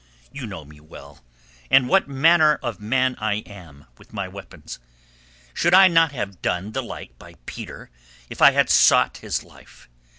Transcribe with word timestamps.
You 0.31 0.47
know 0.47 0.65
me 0.65 0.79
well, 0.79 1.23
and 1.69 1.87
what 1.87 2.07
manner 2.09 2.55
of 2.63 2.79
man 2.79 3.15
I 3.19 3.35
am 3.45 3.85
with 3.99 4.13
my 4.13 4.27
weapons. 4.27 4.79
Should 5.53 5.75
I 5.75 5.89
not 5.89 6.11
have 6.11 6.41
done 6.41 6.71
the 6.71 6.81
like 6.81 7.19
by 7.19 7.35
Peter 7.45 7.91
if 8.27 8.41
I 8.41 8.49
had 8.49 8.67
sought 8.71 9.17
his 9.19 9.43
life? 9.43 9.87